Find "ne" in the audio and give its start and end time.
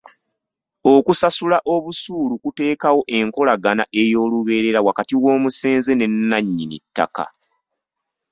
5.95-6.07